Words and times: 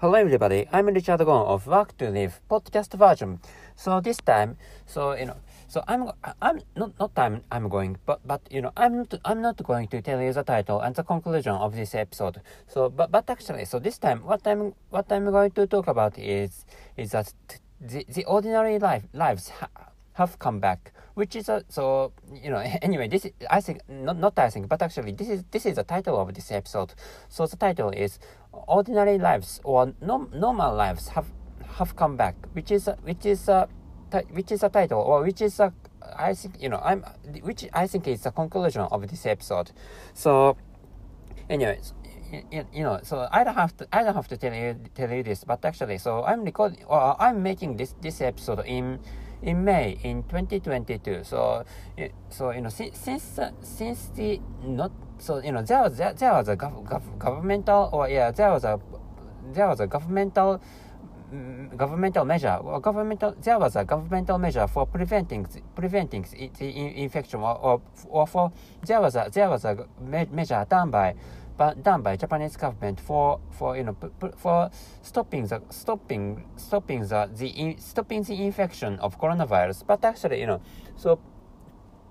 Hello 0.00 0.14
everybody, 0.14 0.66
I'm 0.72 0.86
Richard 0.86 1.18
Gon 1.18 1.46
of 1.46 1.66
Work 1.66 1.98
to 1.98 2.08
Live 2.08 2.40
podcast 2.48 2.94
version. 2.94 3.38
So 3.76 4.00
this 4.00 4.16
time, 4.16 4.56
so 4.86 5.12
you 5.12 5.26
know, 5.26 5.36
so 5.68 5.84
I'm 5.86 6.10
I'm 6.40 6.62
not 6.74 6.98
not 6.98 7.14
time 7.14 7.42
I'm 7.52 7.68
going, 7.68 7.98
but 8.06 8.26
but 8.26 8.40
you 8.50 8.62
know 8.62 8.72
I'm 8.78 8.96
not, 8.96 9.14
I'm 9.26 9.42
not 9.42 9.62
going 9.62 9.88
to 9.88 10.00
tell 10.00 10.18
you 10.22 10.32
the 10.32 10.42
title 10.42 10.80
and 10.80 10.94
the 10.94 11.02
conclusion 11.02 11.52
of 11.52 11.76
this 11.76 11.94
episode. 11.94 12.40
So 12.66 12.88
but 12.88 13.10
but 13.10 13.28
actually, 13.28 13.66
so 13.66 13.78
this 13.78 13.98
time 13.98 14.24
what 14.24 14.40
I'm 14.46 14.72
what 14.88 15.12
I'm 15.12 15.30
going 15.30 15.50
to 15.50 15.66
talk 15.66 15.86
about 15.86 16.18
is 16.18 16.64
is 16.96 17.10
that 17.10 17.34
the 17.78 18.06
the 18.08 18.24
ordinary 18.24 18.78
life 18.78 19.02
lives 19.12 19.50
ha, 19.50 19.68
have 20.14 20.38
come 20.38 20.60
back, 20.60 20.94
which 21.20 21.36
is 21.36 21.50
a 21.50 21.62
so 21.68 22.12
you 22.32 22.50
know 22.50 22.58
anyway 22.82 23.06
this 23.06 23.26
is, 23.26 23.32
I 23.50 23.60
think 23.60 23.82
not 23.88 24.16
not 24.16 24.38
I 24.38 24.48
think 24.48 24.68
but 24.68 24.80
actually 24.80 25.12
this 25.12 25.28
is 25.28 25.44
this 25.50 25.66
is 25.66 25.76
the 25.76 25.84
title 25.84 26.18
of 26.18 26.34
this 26.34 26.50
episode. 26.50 26.94
So 27.28 27.46
the 27.46 27.56
title 27.56 27.90
is 27.90 28.18
ordinary 28.52 29.18
lives 29.18 29.60
or 29.62 29.92
no, 30.00 30.28
normal 30.32 30.74
lives 30.74 31.08
have 31.08 31.28
have 31.78 31.94
come 31.94 32.16
back, 32.16 32.34
which 32.54 32.70
is 32.70 32.88
which 33.02 33.26
is 33.26 33.48
a 33.48 33.68
which 34.30 34.50
is 34.50 34.62
a 34.62 34.70
title 34.70 35.00
or 35.00 35.22
which 35.22 35.42
is 35.42 35.60
a 35.60 35.72
I 36.16 36.32
think 36.34 36.54
you 36.58 36.70
know 36.70 36.80
I'm 36.82 37.04
which 37.42 37.68
I 37.72 37.86
think 37.86 38.08
is 38.08 38.22
the 38.22 38.30
conclusion 38.30 38.82
of 38.90 39.06
this 39.06 39.26
episode. 39.26 39.72
So 40.14 40.56
anyways 41.50 41.92
you 42.72 42.84
know, 42.84 43.00
so 43.02 43.28
I 43.30 43.44
don't 43.44 43.54
have 43.54 43.76
to 43.78 43.88
I 43.92 44.02
don't 44.04 44.14
have 44.14 44.28
to 44.28 44.36
tell 44.36 44.54
you 44.54 44.76
tell 44.94 45.10
you 45.10 45.22
this, 45.22 45.44
but 45.44 45.64
actually, 45.64 45.98
so 45.98 46.24
I'm 46.24 46.44
recording 46.44 46.84
or 46.86 47.20
I'm 47.20 47.42
making 47.42 47.76
this 47.76 47.94
this 48.00 48.20
episode 48.20 48.64
in 48.66 49.00
in 49.42 49.64
May 49.64 49.98
in 50.02 50.22
2022. 50.24 51.24
So 51.24 51.64
so 52.30 52.50
you 52.50 52.60
know 52.60 52.68
since 52.68 52.98
since 52.98 53.38
since 53.62 54.08
the 54.14 54.40
not 54.64 54.92
so 55.18 55.38
you 55.42 55.52
know 55.52 55.62
there 55.62 55.82
was 55.82 55.96
there, 55.96 56.12
there 56.12 56.32
was 56.32 56.48
a 56.48 56.56
gov, 56.56 56.84
gov, 56.84 57.18
governmental 57.18 57.90
or 57.92 58.08
yeah 58.08 58.30
there 58.30 58.50
was 58.50 58.64
a 58.64 58.78
there 59.52 59.68
was 59.68 59.80
a 59.80 59.86
governmental 59.86 60.60
governmental 61.76 62.24
measure 62.24 62.58
or 62.62 62.80
governmental 62.80 63.34
there 63.40 63.58
was 63.58 63.76
a 63.76 63.84
governmental 63.84 64.36
measure 64.36 64.66
for 64.66 64.84
preventing 64.84 65.46
preventing 65.76 66.26
the 66.58 66.66
infection 67.02 67.40
or, 67.40 67.56
or, 67.58 67.82
or 68.08 68.26
for 68.26 68.50
there 68.84 69.00
was 69.00 69.14
a 69.14 69.30
there 69.32 69.48
was 69.48 69.64
a 69.64 69.86
measure 70.00 70.66
done 70.68 70.90
by 70.90 71.14
done 71.82 72.02
by 72.02 72.16
Japanese 72.16 72.56
government 72.56 73.00
for 73.00 73.40
for 73.50 73.76
you 73.76 73.84
know 73.84 73.96
for 74.36 74.70
stopping 75.02 75.46
the 75.46 75.60
stopping 75.70 76.44
stopping 76.56 77.00
the 77.06 77.30
the 77.34 77.76
stopping 77.78 78.22
the 78.22 78.34
infection 78.44 78.98
of 79.00 79.18
coronavirus. 79.18 79.86
But 79.86 80.04
actually, 80.04 80.40
you 80.40 80.46
know, 80.46 80.60
so 80.96 81.20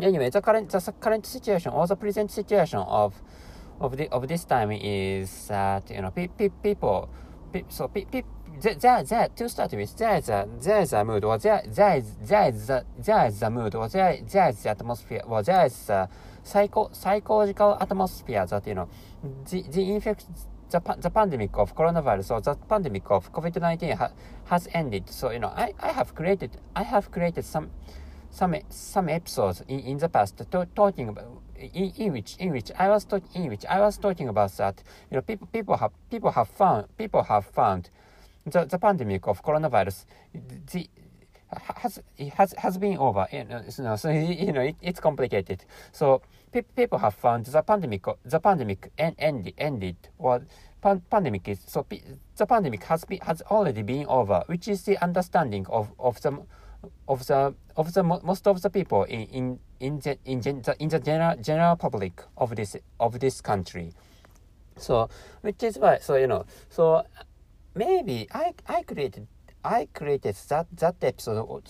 anyway, 0.00 0.30
the 0.30 0.40
current 0.40 0.70
the 0.70 0.92
current 1.00 1.26
situation 1.26 1.72
or 1.72 1.86
the 1.86 1.96
present 1.96 2.30
situation 2.30 2.80
of 2.80 3.14
of 3.80 3.96
the 3.96 4.08
of 4.10 4.26
this 4.28 4.44
time 4.44 4.70
is 4.72 5.48
that 5.48 5.90
you 5.90 6.02
know 6.02 6.10
pe- 6.10 6.28
pe- 6.28 6.48
people 6.62 7.08
pe- 7.52 7.64
so 7.68 7.88
pe- 7.88 8.04
pe- 8.04 8.22
there, 8.60 9.02
there, 9.04 9.28
to 9.36 9.48
start 9.48 9.72
with, 9.72 9.96
there 9.98 10.16
is 10.16 10.28
a, 10.28 10.48
there 10.62 10.80
is 10.80 10.92
a 10.92 11.04
mood, 11.04 11.24
or 11.24 11.36
there, 11.38 11.62
there 11.66 11.96
is, 11.98 12.16
there 12.22 12.48
is 12.48 12.70
a, 12.70 12.84
there 12.98 13.26
is 13.26 13.42
a 13.42 13.50
mood, 13.50 13.74
or 13.74 13.88
there, 13.88 14.18
there 14.32 14.48
is 14.48 14.62
the 14.62 14.70
atmosphere, 14.70 15.22
or 15.26 15.42
there 15.42 15.66
is 15.66 15.90
psycho, 16.46 16.90
psychological 16.92 17.76
atmosphere 17.80 18.46
that, 18.46 18.66
you 18.66 18.74
know, 18.74 18.88
the, 19.50 19.62
the 19.62 19.94
infection, 19.94 20.34
the, 20.70 20.80
the 20.98 21.10
pandemic 21.10 21.56
of 21.58 21.74
coronavirus 21.74 22.30
or 22.30 22.40
the 22.40 22.54
pandemic 22.68 23.10
of 23.10 23.32
COVID-19 23.32 23.96
ha, 23.96 24.10
has 24.46 24.68
ended. 24.72 25.08
So, 25.10 25.30
you 25.30 25.38
know, 25.38 25.48
I, 25.48 25.74
I 25.80 25.92
have 25.92 26.14
created, 26.14 26.50
I 26.74 26.82
have 26.82 27.10
created 27.10 27.44
some, 27.44 27.70
some, 28.30 28.54
some 28.68 29.08
episodes 29.08 29.62
in, 29.68 29.80
in 29.80 29.98
the 29.98 30.08
past 30.08 30.38
to, 30.38 30.68
talking 30.74 31.08
about, 31.08 31.42
in, 31.58 31.92
in 31.96 32.12
which, 32.12 32.36
in 32.38 32.52
which 32.52 32.70
I 32.78 32.88
was 32.88 33.04
talking, 33.04 33.44
in 33.44 33.50
which 33.50 33.64
I 33.66 33.80
was 33.80 33.98
talking 33.98 34.28
about 34.28 34.52
that, 34.56 34.82
you 35.10 35.16
know, 35.16 35.22
people, 35.22 35.48
people 35.52 35.76
have, 35.76 35.92
people 36.10 36.30
have 36.30 36.48
found, 36.48 36.86
people 36.96 37.22
have 37.24 37.44
found 37.46 37.90
the, 38.44 38.64
the 38.64 38.78
pandemic 38.78 39.26
of 39.26 39.42
coronavirus 39.42 40.04
the, 40.72 40.88
has 41.76 42.00
has 42.34 42.54
has 42.58 42.78
been 42.78 42.98
over. 42.98 43.26
You 43.32 43.44
know, 43.44 43.96
so 43.96 44.10
you 44.10 44.52
know 44.52 44.62
it, 44.62 44.76
it's 44.82 45.00
complicated. 45.00 45.64
So 45.92 46.22
pe 46.52 46.62
people 46.62 46.98
have 46.98 47.14
found 47.14 47.46
the 47.46 47.62
pandemic 47.62 48.04
the 48.24 48.40
pandemic 48.40 48.90
end, 48.98 49.16
end, 49.18 49.52
ended 49.58 49.96
or 50.18 50.42
pan 50.82 51.02
pandemic 51.10 51.48
is 51.48 51.60
so 51.66 51.86
the 52.36 52.46
pandemic 52.46 52.84
has 52.84 53.04
been 53.04 53.20
has 53.20 53.42
already 53.42 53.82
been 53.82 54.06
over, 54.06 54.42
which 54.46 54.68
is 54.68 54.82
the 54.82 55.02
understanding 55.02 55.66
of 55.68 55.92
of 55.98 56.20
the 56.22 56.38
of 57.08 57.26
the 57.26 57.54
of 57.76 57.92
the 57.92 58.02
most 58.02 58.46
of 58.46 58.62
the 58.62 58.70
people 58.70 59.04
in 59.04 59.22
in 59.22 59.58
in 59.80 59.98
the 60.00 60.18
in, 60.24 60.40
the, 60.40 60.76
in 60.78 60.88
the 60.88 60.98
general 60.98 61.36
general 61.36 61.76
public 61.76 62.22
of 62.36 62.54
this 62.56 62.76
of 63.00 63.18
this 63.20 63.40
country. 63.40 63.92
So 64.76 65.08
which 65.40 65.62
is 65.62 65.78
why 65.78 65.98
so 65.98 66.16
you 66.16 66.26
know 66.26 66.44
so 66.68 67.04
maybe 67.74 68.28
I 68.32 68.52
I 68.66 68.82
created 68.82 69.26
I 69.66 69.88
created 69.92 70.36
that 70.48 70.66
that 70.76 70.96
episode 71.02 71.62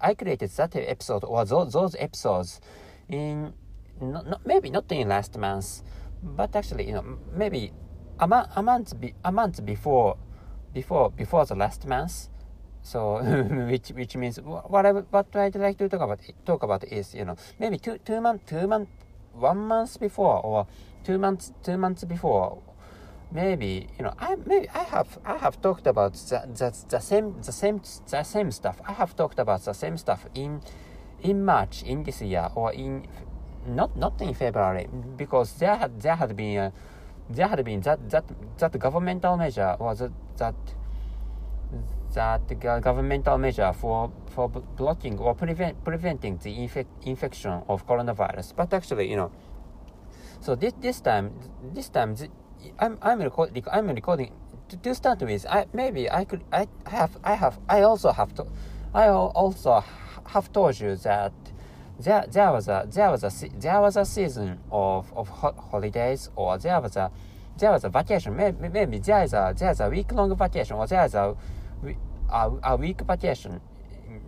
I 0.00 0.14
created 0.14 0.50
that 0.50 0.74
episode 0.74 1.22
or 1.24 1.44
those 1.44 1.72
those 1.72 1.94
episodes 1.98 2.60
in 3.08 3.52
not, 4.00 4.26
not 4.26 4.44
maybe 4.44 4.68
not 4.70 4.90
in 4.90 5.08
last 5.08 5.38
month 5.38 5.82
but 6.22 6.56
actually 6.56 6.86
you 6.88 6.94
know 6.94 7.18
maybe 7.32 7.72
a, 8.18 8.26
month 8.26 8.48
a 8.56 8.62
month 8.62 9.00
be, 9.00 9.14
a 9.24 9.30
month 9.30 9.64
before 9.64 10.16
before 10.74 11.10
before 11.10 11.44
the 11.46 11.54
last 11.54 11.86
month. 11.86 12.28
So 12.82 13.22
which 13.70 13.88
which 13.90 14.16
means 14.16 14.40
what 14.40 14.84
I 14.84 14.92
what 14.92 15.34
I'd 15.36 15.56
like 15.56 15.78
to 15.78 15.88
talk 15.88 16.00
about 16.00 16.20
talk 16.44 16.62
about 16.62 16.84
is 16.84 17.14
you 17.14 17.24
know 17.24 17.36
maybe 17.58 17.78
two 17.78 17.98
two 18.04 18.20
month 18.20 18.46
two 18.46 18.66
month 18.66 18.88
one 19.32 19.58
month 19.58 20.00
before 20.00 20.40
or 20.44 20.66
two 21.04 21.18
months 21.18 21.52
two 21.62 21.76
months 21.76 22.04
before 22.04 22.62
maybe 23.32 23.88
you 23.98 24.04
know 24.04 24.14
I 24.18 24.36
maybe 24.46 24.68
I 24.70 24.84
have 24.84 25.18
I 25.24 25.36
have 25.36 25.60
talked 25.60 25.86
about 25.86 26.14
the, 26.14 26.48
the, 26.54 26.84
the 26.88 27.00
same 27.00 27.40
the 27.42 27.52
same 27.52 27.80
the 28.10 28.22
same 28.22 28.50
stuff. 28.50 28.80
I 28.86 28.92
have 28.92 29.16
talked 29.16 29.38
about 29.38 29.64
the 29.64 29.72
same 29.72 29.96
stuff 29.96 30.26
in 30.34 30.60
in 31.22 31.44
March 31.44 31.82
in 31.82 32.02
this 32.02 32.22
year 32.22 32.48
or 32.54 32.72
in 32.72 33.06
not 33.66 33.96
not 33.96 34.20
in 34.20 34.34
February 34.34 34.88
because 35.16 35.54
there 35.54 35.76
had 35.76 36.00
there 36.00 36.16
had 36.16 36.36
been 36.36 36.58
a, 36.58 36.72
there 37.28 37.48
had 37.48 37.64
been 37.64 37.80
that 37.80 38.10
that 38.10 38.24
that 38.58 38.78
governmental 38.78 39.36
measure 39.36 39.76
or 39.78 39.94
that 39.94 40.12
that 40.36 40.54
that 42.14 42.60
governmental 42.80 43.38
measure 43.38 43.72
for 43.72 44.12
for 44.26 44.48
blocking 44.48 45.18
or 45.18 45.34
prevent 45.34 45.84
preventing 45.84 46.38
the 46.38 46.50
infec 46.50 46.86
infection 47.04 47.62
of 47.68 47.86
coronavirus. 47.86 48.54
But 48.56 48.72
actually, 48.72 49.10
you 49.10 49.16
know, 49.16 49.32
so 50.40 50.54
this 50.54 50.72
this 50.80 51.00
time 51.00 51.32
this 51.74 51.88
time 51.88 52.14
I'm 52.78 52.98
I'm 53.02 53.20
recording 53.20 53.64
I'm 53.72 53.88
recording 53.88 54.32
to, 54.68 54.76
to 54.76 54.94
start 54.94 55.20
with. 55.20 55.46
I 55.46 55.66
maybe 55.72 56.10
I 56.10 56.24
could 56.24 56.42
I 56.52 56.68
have 56.86 57.16
I 57.24 57.34
have 57.34 57.58
I 57.68 57.82
also 57.82 58.12
have 58.12 58.34
to 58.34 58.46
I 58.94 59.08
also 59.08 59.84
have 60.26 60.52
told 60.52 60.78
you 60.80 60.96
that 60.96 61.32
there 61.98 62.24
there 62.30 62.52
was 62.52 62.68
a 62.68 62.86
there 62.90 63.10
was 63.10 63.24
a 63.24 63.48
there 63.58 63.80
was 63.80 63.96
a 63.96 64.04
season 64.04 64.58
of 64.70 65.12
of 65.14 65.28
ho 65.28 65.52
holidays 65.70 66.30
or 66.36 66.58
there 66.58 66.80
was 66.80 66.96
a 66.96 67.10
there 67.58 67.72
was 67.72 67.84
a 67.84 67.88
vacation 67.88 68.36
maybe, 68.36 68.68
maybe 68.68 68.98
there 68.98 69.22
is 69.22 69.32
a 69.32 69.54
there 69.56 69.70
is 69.70 69.80
a 69.80 69.88
week 69.88 70.12
long 70.12 70.34
vacation 70.36 70.76
or 70.76 70.86
there 70.86 71.04
is 71.04 71.14
a 71.14 71.34
a, 72.30 72.50
a 72.64 72.76
week 72.76 73.00
vacation 73.02 73.60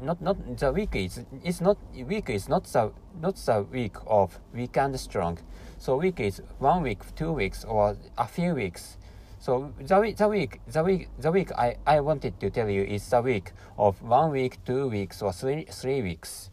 not 0.00 0.20
not 0.20 0.36
the 0.58 0.72
week 0.72 0.94
is 0.94 1.24
it's 1.44 1.60
not 1.60 1.78
week 1.94 2.30
is 2.30 2.48
not 2.48 2.64
the 2.64 2.92
not 3.20 3.36
the 3.36 3.62
week 3.70 3.96
of 4.06 4.38
weekend 4.54 4.98
strong 5.00 5.38
so 5.78 5.96
week 5.96 6.20
is 6.20 6.40
one 6.58 6.82
week, 6.82 7.02
two 7.14 7.32
weeks, 7.32 7.64
or 7.64 7.96
a 8.16 8.26
few 8.26 8.54
weeks. 8.54 8.96
So 9.38 9.72
the 9.78 10.00
week, 10.00 10.16
the 10.16 10.28
week, 10.28 10.60
the 10.66 10.82
week, 10.82 11.08
the 11.18 11.30
week 11.30 11.52
I, 11.52 11.76
I 11.86 12.00
wanted 12.00 12.40
to 12.40 12.50
tell 12.50 12.68
you 12.68 12.82
is 12.82 13.08
the 13.08 13.20
week 13.20 13.52
of 13.76 14.00
one 14.02 14.32
week, 14.32 14.58
two 14.64 14.88
weeks, 14.88 15.20
or 15.22 15.32
three 15.32 15.66
three 15.70 16.02
weeks. 16.02 16.50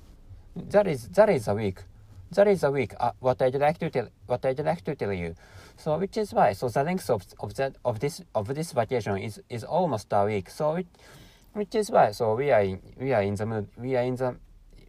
That 0.56 0.88
is 0.88 1.08
that 1.10 1.30
is 1.30 1.48
a 1.48 1.56
week. 1.56 1.84
That 2.32 2.48
is 2.48 2.64
a 2.64 2.72
week. 2.72 2.94
Uh, 3.00 3.12
what 3.20 3.42
I'd 3.42 3.56
like 3.56 3.78
to 3.80 3.90
tell 3.90 4.10
what 4.28 4.46
I'd 4.46 4.60
like 4.60 4.84
to 4.84 4.96
tell 4.96 5.14
you. 5.14 5.36
So 5.78 5.98
which 5.98 6.18
is 6.18 6.34
why 6.34 6.54
so 6.54 6.68
the 6.68 6.84
length 6.84 7.10
of 7.10 7.26
of 7.40 7.56
that 7.56 7.78
of 7.86 8.00
this 8.00 8.22
of 8.36 8.54
this 8.54 8.74
vacation 8.74 9.18
is 9.18 9.42
is 9.50 9.64
almost 9.64 10.08
a 10.12 10.26
week. 10.26 10.50
So 10.50 10.76
it, 10.76 10.88
which 11.54 11.76
is 11.76 11.90
why 11.92 12.12
so 12.12 12.36
we 12.36 12.52
are 12.52 12.62
in 12.62 12.80
we 13.00 13.14
are 13.14 13.22
in 13.22 13.36
the 13.36 13.46
mood 13.46 13.68
we 13.78 13.96
are 13.96 14.04
in 14.04 14.16
the 14.16 14.36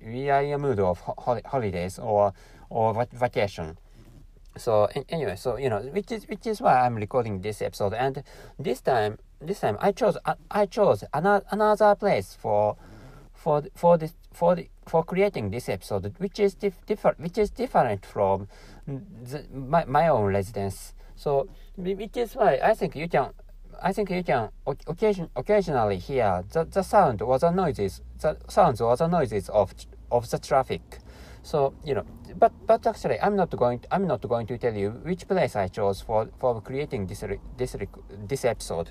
we 0.04 0.28
are 0.30 0.42
in 0.42 0.52
a 0.52 0.58
mood 0.58 0.78
of 0.80 1.00
ho 1.00 1.40
holidays 1.46 1.98
or 1.98 2.32
or 2.70 3.06
vacation. 3.12 3.78
So 4.56 4.88
anyway 5.08 5.36
so 5.36 5.56
you 5.56 5.68
know 5.68 5.80
which 5.80 6.12
is 6.12 6.28
which 6.28 6.46
is 6.46 6.60
why 6.60 6.80
i'm 6.80 6.96
recording 6.96 7.40
this 7.40 7.62
episode. 7.62 7.94
And 7.94 8.22
this 8.58 8.80
time 8.80 9.18
this 9.40 9.60
time 9.60 9.76
i 9.80 9.92
chose 9.92 10.16
i, 10.50 10.66
chose 10.66 11.04
another 11.12 11.44
another 11.50 11.94
place 11.94 12.36
for 12.40 12.76
for 13.34 13.62
for 13.74 13.98
this 13.98 14.14
for 14.32 14.54
the, 14.54 14.68
for 14.86 15.04
creating 15.04 15.50
this 15.50 15.68
episode 15.68 16.14
which 16.18 16.38
is 16.38 16.54
dif- 16.54 16.84
different 16.86 17.20
which 17.20 17.38
is 17.38 17.50
different 17.50 18.06
from 18.06 18.48
the, 18.86 19.44
my, 19.52 19.84
my 19.84 20.08
own 20.08 20.32
residence. 20.32 20.94
So 21.16 21.48
which 21.76 22.16
is 22.16 22.34
why 22.34 22.58
i 22.62 22.74
think 22.74 22.96
you 22.96 23.08
can 23.08 23.30
i 23.82 23.92
think 23.92 24.10
you 24.10 24.22
can 24.22 24.48
occasion, 24.66 25.28
occasionally 25.36 25.98
hear 25.98 26.44
the, 26.52 26.64
the 26.64 26.82
sound 26.82 27.22
or 27.22 27.38
the 27.38 27.50
noises 27.50 28.02
the 28.20 28.36
sounds 28.48 28.80
or 28.80 28.96
the 28.96 29.06
noises 29.06 29.48
of 29.48 29.74
of 30.10 30.30
the 30.30 30.38
traffic 30.38 31.00
so 31.42 31.74
you 31.84 31.94
know 31.94 32.04
but 32.36 32.52
but 32.66 32.86
actually, 32.86 33.20
I'm 33.20 33.36
not 33.36 33.50
going. 33.50 33.80
To, 33.80 33.94
I'm 33.94 34.06
not 34.06 34.20
going 34.28 34.46
to 34.48 34.58
tell 34.58 34.74
you 34.74 34.90
which 34.90 35.26
place 35.28 35.56
I 35.56 35.68
chose 35.68 36.00
for 36.00 36.28
for 36.38 36.60
creating 36.60 37.06
this 37.06 37.24
this 37.56 37.76
this 38.28 38.44
episode. 38.44 38.90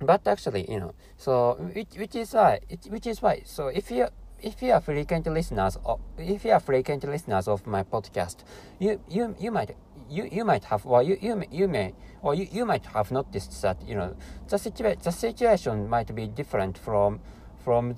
but 0.00 0.26
actually, 0.26 0.70
you 0.70 0.80
know, 0.80 0.94
so 1.16 1.54
which, 1.74 1.94
which 1.96 2.14
is 2.16 2.32
why, 2.34 2.60
which 2.88 3.06
is 3.06 3.22
why, 3.22 3.42
so 3.44 3.68
if 3.68 3.90
you 3.90 4.08
if 4.40 4.60
you 4.62 4.72
are 4.72 4.80
frequent 4.80 5.26
listeners, 5.26 5.78
or 5.84 6.00
if 6.18 6.44
you 6.44 6.50
are 6.50 6.60
frequent 6.60 7.04
listeners 7.04 7.46
of 7.46 7.66
my 7.66 7.82
podcast, 7.84 8.38
you 8.80 9.00
you 9.08 9.36
you 9.38 9.52
might 9.52 9.76
you, 10.12 10.28
you 10.30 10.44
might 10.44 10.64
have 10.64 10.86
or 10.86 11.02
you, 11.02 11.16
you, 11.20 11.42
you 11.50 11.68
may 11.68 11.94
or 12.20 12.34
you, 12.34 12.46
you 12.50 12.64
might 12.64 12.86
have 12.86 13.10
noticed 13.10 13.60
that 13.62 13.80
you 13.86 13.94
know 13.94 14.14
the 14.48 14.56
situa- 14.56 15.02
the 15.02 15.10
situation 15.10 15.88
might 15.88 16.14
be 16.14 16.26
different 16.26 16.76
from 16.78 17.20
from 17.64 17.94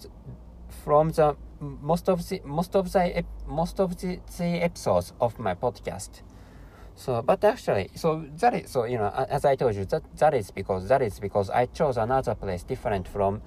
from 0.84 1.11
the 1.11 1.37
most 1.61 2.08
of 2.08 2.28
the 2.28 2.40
most 2.44 2.76
of 2.76 2.93
the 2.93 3.25
most 3.46 3.81
of 3.81 4.00
the, 4.00 4.20
the 4.38 4.44
episodes 4.62 5.12
of 5.20 5.38
my 5.38 5.55
podcast. 5.55 6.22
So, 6.96 7.22
but 7.22 7.43
actually, 7.43 7.90
so 7.96 8.25
that 8.37 8.55
is 8.55 8.70
so 8.70 8.84
you 8.84 8.99
know 8.99 9.08
as 9.28 9.44
I 9.44 9.56
told 9.56 9.75
you 9.75 9.84
that 9.87 10.02
that 10.19 10.34
is 10.34 10.50
because 10.50 10.88
that 10.88 11.02
is 11.02 11.19
because 11.19 11.50
I 11.50 11.66
chose 11.66 11.96
another 11.96 12.34
place 12.34 12.62
different 12.62 13.08
from 13.08 13.43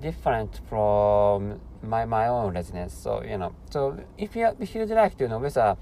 different 0.00 0.60
from 0.68 1.60
my 1.82 2.04
my 2.04 2.28
own 2.28 2.54
residence. 2.54 2.94
So 2.94 3.22
you 3.22 3.38
know, 3.38 3.54
so 3.70 3.96
if 4.18 4.36
you 4.36 4.50
if 4.60 4.74
you'd 4.74 4.90
like 4.90 5.16
to 5.18 5.28
know 5.28 5.38
whether 5.38 5.76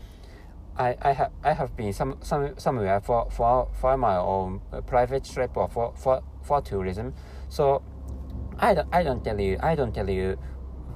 I 0.79 0.97
I 1.03 1.13
have 1.13 1.33
I 1.45 1.53
have 1.53 1.77
been 1.77 1.93
some 1.93 2.17
some 2.23 2.59
somewhere 2.59 3.01
for 3.01 3.29
for 3.31 3.69
for 3.81 3.97
my 3.97 4.17
own 4.17 4.61
uh, 4.73 4.81
private 4.81 5.25
trip 5.25 5.57
or 5.57 5.69
for 5.69 5.93
for 5.97 6.23
for 6.43 6.61
tourism, 6.63 7.15
so 7.49 7.83
I 8.59 8.75
don't 8.75 8.89
I 8.93 9.03
don't 9.03 9.25
tell 9.25 9.41
you 9.41 9.59
I 9.63 9.75
don't 9.75 9.95
tell 9.95 10.09
you 10.09 10.39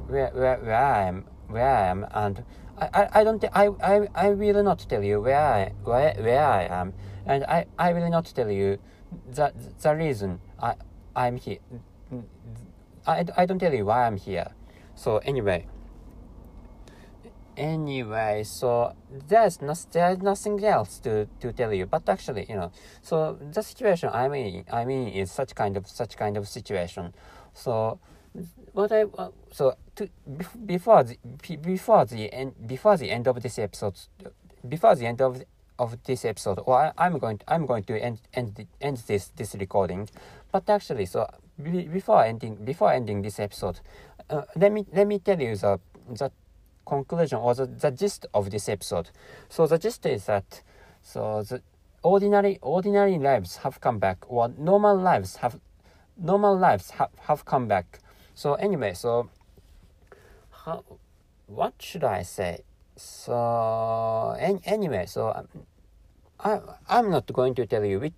where 0.06 0.30
where, 0.30 0.58
where 0.58 0.76
I 0.76 1.08
am 1.08 1.24
where 1.48 1.68
I 1.68 1.86
am 1.88 2.06
and 2.12 2.44
I, 2.78 2.88
I, 2.94 3.20
I 3.20 3.24
don't 3.24 3.44
I, 3.52 3.68
I 3.82 4.08
I 4.14 4.30
will 4.30 4.62
not 4.62 4.86
tell 4.88 5.02
you 5.02 5.20
where 5.20 5.38
I 5.38 5.72
where, 5.84 6.14
where 6.14 6.44
I 6.44 6.62
am. 6.64 6.94
And 7.24 7.44
I, 7.44 7.66
I 7.78 7.92
will 7.92 8.08
not 8.10 8.26
tell 8.26 8.50
you 8.50 8.78
the 9.30 9.52
the 9.80 9.94
reason 9.94 10.40
I 10.60 10.74
I'm 11.14 11.36
here 11.36 11.58
I, 13.06 13.24
I 13.36 13.46
don't 13.46 13.58
tell 13.58 13.74
you 13.74 13.84
why 13.86 14.06
I'm 14.06 14.16
here. 14.16 14.52
So 14.94 15.18
anyway 15.18 15.66
anyway 17.56 18.42
so 18.44 18.94
there's 19.28 19.60
no, 19.60 19.74
there's 19.92 20.18
nothing 20.18 20.64
else 20.64 20.98
to, 20.98 21.26
to 21.40 21.52
tell 21.52 21.72
you. 21.72 21.86
But 21.86 22.08
actually 22.08 22.46
you 22.48 22.56
know 22.56 22.72
so 23.02 23.38
the 23.40 23.62
situation 23.62 24.10
i 24.12 24.28
mean 24.28 24.64
i 24.72 24.84
mean 24.84 25.08
is 25.08 25.30
such 25.30 25.54
kind 25.54 25.76
of 25.76 25.86
such 25.86 26.16
kind 26.16 26.36
of 26.36 26.48
situation. 26.48 27.14
So 27.54 27.98
what 28.72 28.92
i 28.92 29.02
uh, 29.02 29.28
so 29.50 29.74
to 29.96 30.08
before 30.64 31.04
the 31.04 31.16
before 31.56 32.04
the 32.06 32.32
end 32.32 32.54
before 32.66 32.96
the 32.96 33.10
end 33.10 33.28
of 33.28 33.42
this 33.42 33.58
episode 33.58 33.98
before 34.66 34.94
the 34.94 35.06
end 35.06 35.20
of 35.20 35.42
of 35.78 36.02
this 36.04 36.24
episode 36.24 36.60
or 36.64 36.92
I, 36.96 37.06
am 37.06 37.18
going 37.18 37.38
to, 37.38 37.52
i'm 37.52 37.66
going 37.66 37.84
to 37.84 38.00
end 38.00 38.20
end 38.32 38.66
end 38.80 38.96
this 39.06 39.28
this 39.36 39.54
recording. 39.54 40.08
But 40.50 40.68
actually 40.68 41.06
so 41.06 41.26
before 41.62 42.24
ending 42.24 42.56
before 42.64 42.92
ending 42.92 43.22
this 43.22 43.38
episode 43.38 43.80
uh, 44.30 44.42
let 44.56 44.72
me 44.72 44.86
let 44.92 45.06
me 45.06 45.18
tell 45.18 45.40
you 45.40 45.56
the 45.56 45.80
the 46.08 46.30
conclusion 46.86 47.38
or 47.38 47.54
the, 47.54 47.66
the 47.66 47.90
gist 47.90 48.26
of 48.34 48.50
this 48.50 48.68
episode. 48.68 49.10
So 49.48 49.66
the 49.66 49.78
gist 49.78 50.06
is 50.06 50.26
that 50.26 50.62
so 51.00 51.42
the 51.42 51.62
ordinary 52.02 52.58
ordinary 52.62 53.18
lives 53.18 53.58
have 53.58 53.80
come 53.80 53.98
back 53.98 54.18
or 54.28 54.48
normal 54.58 54.96
lives 54.96 55.36
have 55.36 55.60
normal 56.16 56.56
lives 56.56 56.90
have, 56.90 57.10
have 57.20 57.44
come 57.44 57.68
back. 57.68 58.00
So 58.34 58.54
anyway, 58.54 58.94
so 58.94 59.30
how 60.64 60.84
what 61.46 61.74
should 61.80 62.04
I 62.04 62.22
say? 62.22 62.64
So 62.96 64.36
any, 64.38 64.60
anyway, 64.64 65.06
so 65.06 65.32
um, 65.34 65.48
I 66.40 66.60
I'm 66.88 67.10
not 67.10 67.32
going 67.32 67.54
to 67.56 67.66
tell 67.66 67.84
you 67.84 68.00
which 68.00 68.14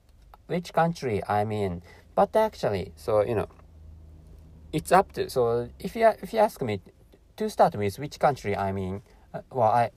which 0.46 0.72
country 0.72 1.22
I'm 1.28 1.52
in, 1.52 1.82
but 2.14 2.37
actually, 2.37 2.93
so 2.96 3.22
you 3.22 3.34
know, 3.34 3.49
it's 4.72 4.93
up 4.93 5.12
to 5.12 5.31
so 5.31 5.69
if 5.78 5.96
you 5.96 6.12
if 6.22 6.32
you 6.32 6.38
ask 6.38 6.60
me 6.62 6.81
to 7.36 7.50
start 7.50 7.75
with, 7.75 7.98
which 7.98 8.19
country 8.19 8.56
I 8.56 8.72
mean, 8.72 9.02
uh, 9.32 9.40
well, 9.52 9.69
I, 9.69 9.90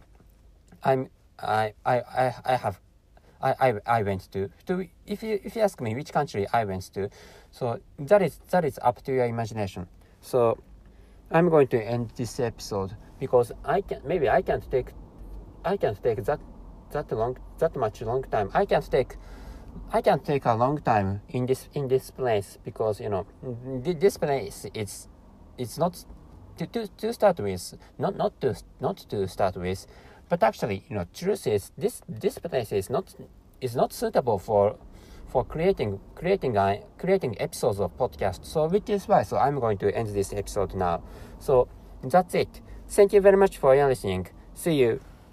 I'm, 0.84 1.10
I, 1.40 1.74
I, 1.86 1.96
I, 2.00 2.36
I 2.46 2.56
have, 2.56 2.80
I, 3.42 3.54
I, 3.60 3.74
I 3.86 4.04
went 4.04 4.32
to. 4.32 4.50
To 4.66 4.88
if 5.06 5.22
you 5.22 5.40
if 5.44 5.56
you 5.56 5.62
ask 5.62 5.80
me 5.80 5.94
which 5.94 6.12
country 6.12 6.48
I 6.54 6.66
went 6.66 6.92
to, 6.94 7.10
so 7.52 7.80
that 8.00 8.22
is 8.22 8.40
that 8.50 8.66
is 8.66 8.80
up 8.82 9.04
to 9.04 9.14
your 9.14 9.26
imagination. 9.26 9.88
So, 10.22 10.58
I'm 11.30 11.50
going 11.50 11.68
to 11.68 11.84
end 11.84 12.12
this 12.16 12.40
episode 12.40 12.96
because 13.20 13.52
I 13.64 13.82
can 13.82 14.02
maybe 14.06 14.28
I 14.30 14.42
can't 14.42 14.70
take, 14.72 14.88
I 15.64 15.78
can't 15.78 16.02
take 16.02 16.24
that 16.26 16.40
that 16.92 17.12
long 17.12 17.38
that 17.60 17.76
much 17.76 18.02
long 18.02 18.24
time. 18.24 18.50
I 18.54 18.66
can't 18.66 18.90
take. 18.90 19.18
I 19.94 20.02
can't 20.02 20.26
take 20.26 20.46
a 20.46 20.56
long 20.56 20.80
time 20.82 21.22
in 21.30 21.46
this 21.46 21.70
in 21.74 21.88
this 21.88 22.10
place 22.10 22.58
because 22.64 23.00
you 23.00 23.10
know 23.10 23.28
this 23.84 24.18
place 24.18 24.66
it's 24.74 25.08
it's 25.58 25.78
not 25.78 26.04
to, 26.58 26.68
to, 26.68 26.88
to 26.88 27.14
start 27.14 27.40
with, 27.40 27.78
not 27.98 28.16
not 28.16 28.40
to 28.42 28.56
not 28.80 28.98
to 29.10 29.28
start 29.28 29.56
with, 29.56 29.88
but 30.30 30.44
actually, 30.44 30.84
you 30.90 30.96
know, 30.96 31.06
truth 31.14 31.48
is 31.48 31.72
this 31.78 32.02
this 32.08 32.38
place 32.40 32.72
is 32.72 32.90
not 32.90 33.16
is 33.62 33.76
not 33.76 33.94
suitable 33.94 34.40
for 34.40 34.76
for 35.28 35.44
creating 35.44 36.00
creating 36.16 36.58
uh, 36.58 36.78
creating 36.98 37.40
episodes 37.40 37.80
of 37.80 37.96
podcast. 37.98 38.46
So 38.46 38.68
which 38.68 38.90
is 38.90 39.08
why 39.08 39.24
so 39.24 39.38
I'm 39.38 39.60
going 39.60 39.78
to 39.80 39.96
end 39.96 40.08
this 40.10 40.34
episode 40.34 40.76
now. 40.76 41.04
So 41.40 41.68
that's 42.04 42.34
it. 42.36 42.62
Thank 42.90 43.14
you 43.14 43.22
very 43.22 43.38
much 43.38 43.58
for 43.58 43.76
your 43.76 43.88
listening. 43.88 44.28
See 44.54 44.76
you. 44.76 45.00